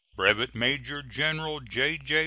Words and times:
Brevet 0.15 0.55
Major 0.55 1.03
General 1.03 1.59
J.J. 1.59 2.19